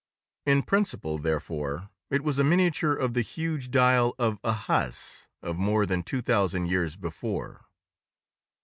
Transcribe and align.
In 0.47 0.63
principle, 0.63 1.19
therefore, 1.19 1.91
it 2.09 2.23
was 2.23 2.39
a 2.39 2.43
miniature 2.43 2.93
of 2.95 3.13
the 3.13 3.21
huge 3.21 3.69
dial 3.69 4.15
of 4.17 4.39
Ahaz 4.43 5.27
of 5.43 5.57
more 5.57 5.85
than 5.85 6.01
two 6.01 6.23
thousand 6.23 6.65
years 6.65 6.97
before. 6.97 7.65